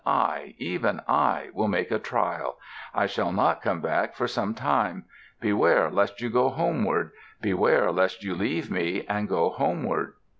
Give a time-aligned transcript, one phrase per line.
[0.03, 2.57] "I, even I, will make a trial.
[2.91, 5.05] I shall not come back for some time.
[5.39, 7.11] Beware lest you go homeward.
[7.39, 10.13] Beware lest you leave me and go homeward."